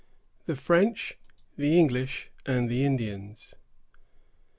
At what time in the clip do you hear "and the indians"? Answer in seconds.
2.47-3.53